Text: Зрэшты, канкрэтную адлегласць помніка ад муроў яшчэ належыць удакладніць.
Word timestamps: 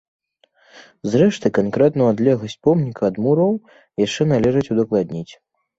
Зрэшты, 1.15 1.47
канкрэтную 1.59 2.09
адлегласць 2.13 2.59
помніка 2.69 3.03
ад 3.11 3.15
муроў 3.27 3.53
яшчэ 4.07 4.21
належыць 4.35 4.71
удакладніць. 4.77 5.29